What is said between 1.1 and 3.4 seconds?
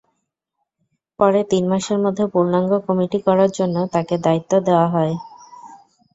পরে তিন মাসের মধ্যে পূর্ণাঙ্গ কমিটি